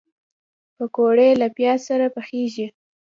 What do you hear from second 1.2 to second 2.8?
له پیاز سره پخېږي